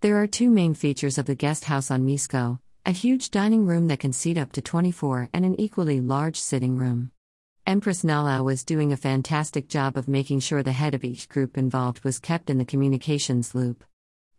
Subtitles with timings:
[0.00, 3.88] There are two main features of the guest house on Misko a huge dining room
[3.88, 7.10] that can seat up to 24 and an equally large sitting room.
[7.66, 11.58] Empress Nala was doing a fantastic job of making sure the head of each group
[11.58, 13.82] involved was kept in the communications loop.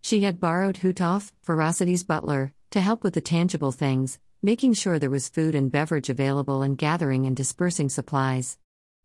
[0.01, 5.09] She had borrowed Hutov, Ferocity's butler, to help with the tangible things, making sure there
[5.09, 8.57] was food and beverage available and gathering and dispersing supplies.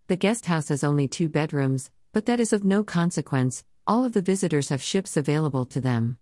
[0.07, 4.12] The guest house has only two bedrooms, but that is of no consequence, all of
[4.12, 6.16] the visitors have ships available to them.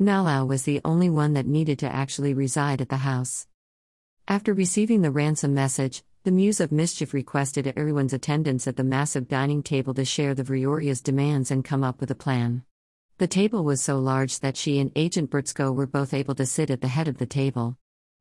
[0.00, 3.46] Nalau was the only one that needed to actually reside at the house.
[4.26, 9.28] After receiving the ransom message, the Muse of Mischief requested everyone's attendance at the massive
[9.28, 12.62] dining table to share the Vrioria's demands and come up with a plan.
[13.18, 16.70] The table was so large that she and Agent Brzko were both able to sit
[16.70, 17.76] at the head of the table.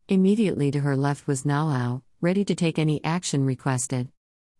[0.10, 4.10] Immediately to her left was Nalau, ready to take any action requested.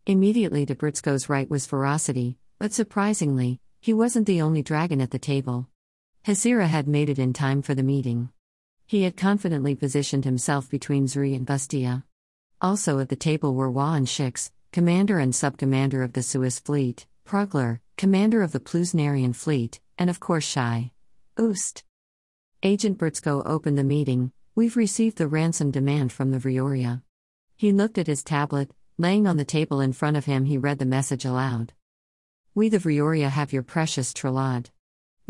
[0.06, 5.18] Immediately to Brzko's right was Ferocity, but surprisingly, he wasn't the only dragon at the
[5.18, 5.69] table.
[6.26, 8.30] Hasira had made it in time for the meeting.
[8.86, 12.04] He had confidently positioned himself between Zuri and Bustia.
[12.60, 17.06] Also at the table were Wa and Shix, commander and sub-commander of the Suis fleet,
[17.26, 20.92] Progler, commander of the Plusnarian fleet, and of course Shai.
[21.38, 21.84] Oost.
[22.62, 24.32] Agent Brzko opened the meeting.
[24.54, 27.02] We've received the ransom demand from the Vrioria.
[27.56, 30.78] He looked at his tablet, Laying on the table in front of him, he read
[30.78, 31.72] the message aloud.
[32.54, 34.66] We the Vrioria have your precious Trelad.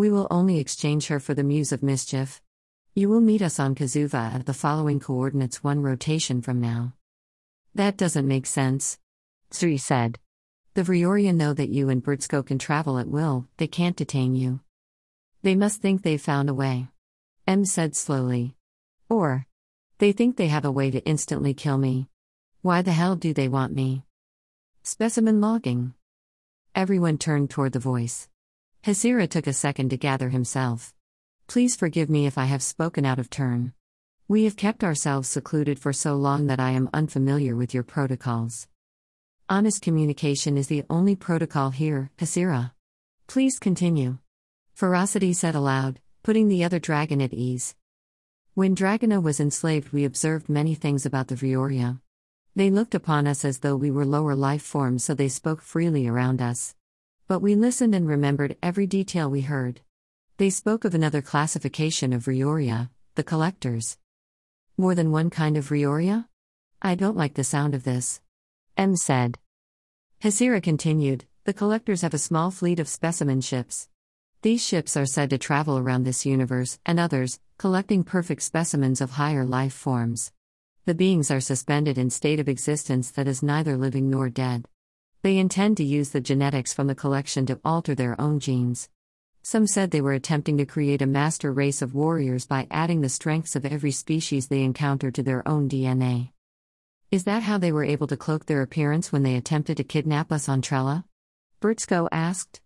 [0.01, 2.41] We will only exchange her for the Muse of Mischief.
[2.95, 6.95] You will meet us on Kazuva at the following coordinates one rotation from now.
[7.75, 8.99] That doesn't make sense.
[9.51, 10.19] Sri said.
[10.73, 14.61] The Vrioria know that you and Brzko can travel at will, they can't detain you.
[15.43, 16.89] They must think they've found a way.
[17.47, 18.57] M said slowly.
[19.11, 19.45] Or.
[19.99, 22.09] They think they have a way to instantly kill me.
[22.63, 24.05] Why the hell do they want me?
[24.83, 25.93] Specimen logging.
[26.75, 28.30] Everyone turned toward the voice.
[28.83, 30.95] Hasira took a second to gather himself.
[31.47, 33.75] Please forgive me if I have spoken out of turn.
[34.27, 38.69] We have kept ourselves secluded for so long that I am unfamiliar with your protocols.
[39.51, 42.73] Honest communication is the only protocol here, Hasira.
[43.27, 44.17] Please continue.
[44.73, 47.75] Ferocity said aloud, putting the other dragon at ease.
[48.55, 52.01] When Dragona was enslaved, we observed many things about the Vrioria.
[52.57, 56.09] They looked upon us as though we were lower life forms, so they spoke freely
[56.09, 56.75] around us.
[57.31, 59.83] But we listened and remembered every detail we heard.
[60.39, 63.99] They spoke of another classification of Vrioria, the collectors.
[64.77, 66.27] More than one kind of Vrioria?
[66.83, 68.21] I don't like the sound of this.
[68.77, 69.39] M said.
[70.25, 73.89] Hasira continued The collectors have a small fleet of specimen ships.
[74.43, 79.13] These ships are said to travel around this universe, and others, collecting perfect specimens of
[79.13, 80.33] higher life forms.
[80.85, 84.67] The beings are suspended in state of existence that is neither living nor dead.
[85.23, 88.89] They intend to use the genetics from the collection to alter their own genes.
[89.43, 93.11] Some said they were attempting to create a master race of warriors by adding the
[93.11, 96.31] strengths of every species they encounter to their own DNA.
[97.11, 100.33] Is that how they were able to cloak their appearance when they attempted to kidnap
[100.33, 101.05] us on Trella?
[101.61, 102.63] Brzko asked.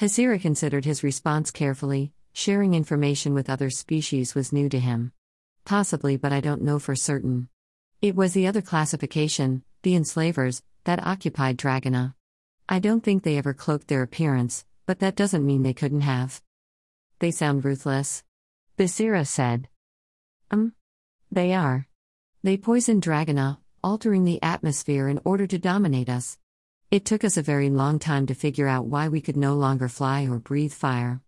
[0.00, 5.12] Hasira considered his response carefully, sharing information with other species was new to him.
[5.64, 7.48] Possibly, but I don't know for certain.
[8.00, 12.14] It was the other classification, the enslavers, that occupied Dragona.
[12.68, 16.40] I don't think they ever cloaked their appearance, but that doesn't mean they couldn't have.
[17.18, 18.22] They sound ruthless.
[18.78, 19.68] Basira said.
[20.50, 20.74] Um.
[21.30, 21.88] They are.
[22.44, 26.38] They poisoned Dragona, altering the atmosphere in order to dominate us.
[26.90, 29.88] It took us a very long time to figure out why we could no longer
[29.88, 31.20] fly or breathe fire.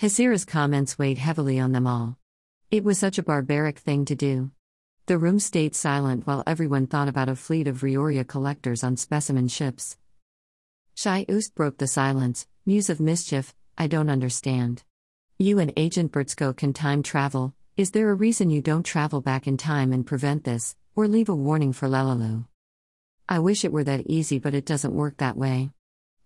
[0.00, 2.18] Hasira's comments weighed heavily on them all.
[2.72, 4.50] It was such a barbaric thing to do.
[5.06, 9.48] The room stayed silent while everyone thought about a fleet of Vrioria collectors on specimen
[9.48, 9.96] ships.
[10.94, 14.84] Shai Oost broke the silence, Muse of Mischief, I don't understand.
[15.40, 19.48] You and Agent Brzko can time travel, is there a reason you don't travel back
[19.48, 22.46] in time and prevent this, or leave a warning for Lelalu?
[23.28, 25.70] I wish it were that easy, but it doesn't work that way.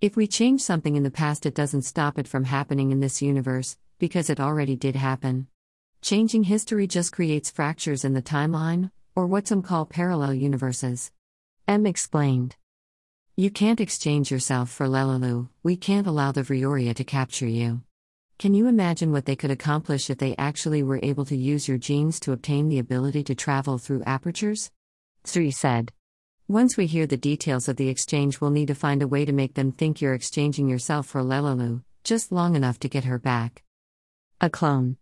[0.03, 3.23] If we change something in the past, it doesn't stop it from happening in this
[3.23, 5.47] universe, because it already did happen.
[6.07, 11.11] Changing history just creates fractures in the timeline, or what some call parallel universes.
[11.67, 12.55] M explained.
[13.35, 17.83] You can't exchange yourself for Lelalu, we can't allow the Vrioria to capture you.
[18.39, 21.77] Can you imagine what they could accomplish if they actually were able to use your
[21.77, 24.71] genes to obtain the ability to travel through apertures?
[25.25, 25.93] Sri said.
[26.47, 29.33] Once we hear the details of the exchange, we'll need to find a way to
[29.33, 33.65] make them think you're exchanging yourself for Lelalu, just long enough to get her back.
[34.41, 34.99] A clone.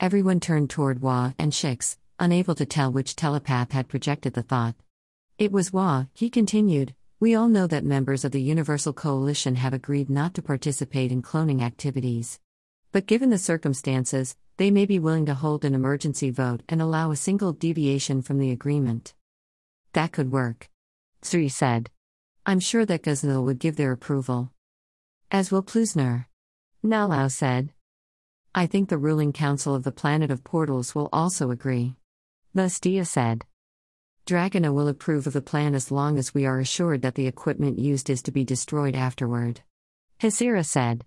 [0.00, 4.74] Everyone turned toward Wa and Shix, unable to tell which telepath had projected the thought.
[5.38, 6.94] It was Wa, he continued.
[7.20, 11.22] We all know that members of the Universal Coalition have agreed not to participate in
[11.22, 12.40] cloning activities.
[12.90, 17.10] But given the circumstances, they may be willing to hold an emergency vote and allow
[17.10, 19.14] a single deviation from the agreement.
[19.92, 20.70] That could work.
[21.22, 21.90] Sri said.
[22.44, 24.52] I'm sure that Ghaznil would give their approval.
[25.30, 26.26] As will Ploosner.
[26.84, 27.73] Nalao said.
[28.56, 31.96] I think the ruling council of the planet of portals will also agree.
[32.54, 33.44] Bastia said.
[34.26, 37.80] Dragona will approve of the plan as long as we are assured that the equipment
[37.80, 39.62] used is to be destroyed afterward.
[40.20, 41.04] Hasira said.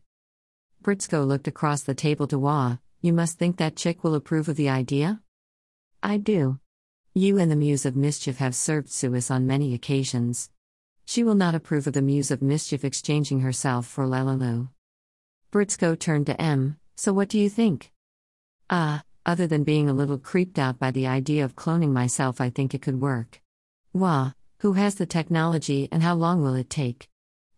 [0.83, 4.57] Brzko looked across the table to Wa, you must think that chick will approve of
[4.57, 5.21] the idea?
[6.03, 6.59] I do.
[7.13, 10.49] You and the Muse of Mischief have served Suis on many occasions.
[11.05, 14.67] She will not approve of the Muse of Mischief exchanging herself for Lelalu.
[15.51, 17.91] Brzko turned to M, so what do you think?
[18.69, 22.41] Ah, uh, other than being a little creeped out by the idea of cloning myself,
[22.41, 23.41] I think it could work.
[23.93, 27.07] Wah, who has the technology and how long will it take?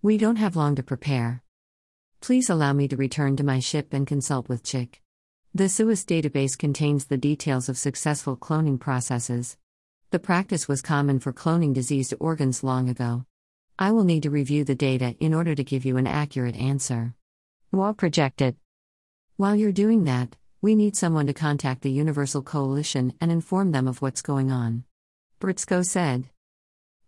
[0.01, 1.41] We don't have long to prepare.
[2.21, 5.01] Please allow me to return to my ship and consult with Chick.
[5.53, 9.57] The SUIS database contains the details of successful cloning processes.
[10.11, 13.25] The practice was common for cloning diseased organs long ago.
[13.77, 17.13] I will need to review the data in order to give you an accurate answer.
[17.71, 18.57] Wah projected.
[19.39, 23.87] While you're doing that, we need someone to contact the Universal Coalition and inform them
[23.87, 24.83] of what's going on.
[25.39, 26.25] Brzko said.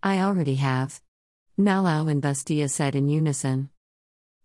[0.01, 1.01] I already have.
[1.60, 3.69] Nalao and Bastia said in unison.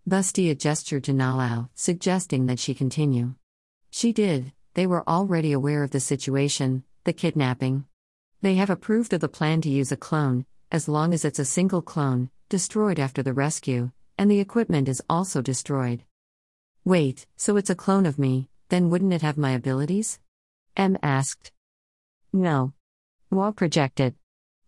[0.04, 3.34] Bastia gestured to Nalao, suggesting that she continue.
[3.92, 7.84] She did, they were already aware of the situation, the kidnapping.
[8.42, 11.44] They have approved of the plan to use a clone, as long as it's a
[11.44, 16.02] single clone, destroyed after the rescue, and the equipment is also destroyed.
[16.86, 20.20] Wait, so it's a clone of me, then wouldn't it have my abilities?
[20.76, 21.50] M asked.
[22.32, 22.74] No.
[23.28, 24.14] Wah projected.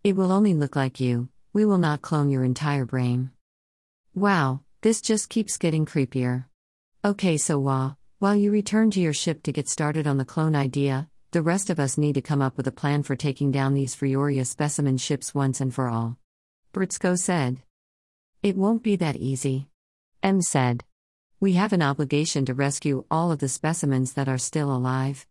[0.03, 3.31] It will only look like you, we will not clone your entire brain.
[4.17, 6.47] Wow, this just keeps getting creepier.
[7.05, 10.57] Okay, so Wah, while you return to your ship to get started on the clone
[10.57, 13.75] idea, the rest of us need to come up with a plan for taking down
[13.75, 16.19] these Vrioria specimen ships once and for all.
[16.75, 17.59] Brzko said.
[18.43, 19.69] It won't be that easy.
[20.21, 20.83] M said.
[21.41, 25.25] We have an obligation to rescue all of the specimens that are still alive.